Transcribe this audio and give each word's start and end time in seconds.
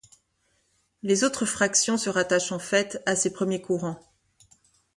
Les 1.03 1.23
autres 1.23 1.45
fractions 1.45 1.95
se 1.95 2.09
rattachent, 2.09 2.53
en 2.53 2.57
fait, 2.57 3.03
à 3.05 3.15
ces 3.15 3.31
premiers 3.31 3.61
courants. 3.61 3.99